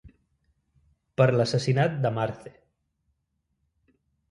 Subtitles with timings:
[1.21, 2.55] Per l'assassinat de Marthe.